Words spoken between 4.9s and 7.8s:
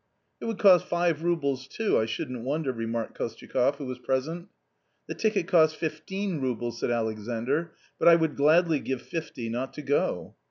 "The ticket costs fifteen roubles," said Alexandr,